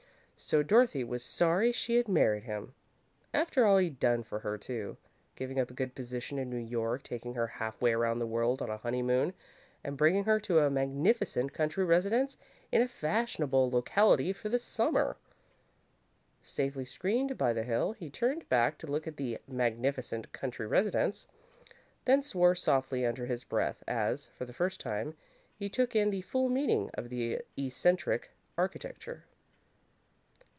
[0.43, 2.73] So Dorothy was sorry she had married him!
[3.31, 4.97] After all he'd done for her, too.
[5.35, 8.59] Giving up a good position in New York, taking her half way around the world
[8.59, 9.35] on a honeymoon,
[9.83, 12.37] and bringing her to a magnificent country residence
[12.71, 15.15] in a fashionable locality for the Summer!
[16.41, 21.27] Safely screened by the hill, he turned back to look at the "magnificent country residence,"
[22.05, 25.13] then swore softly under his breath, as, for the first time,
[25.55, 29.23] he took in the full meaning of the eccentric architecture.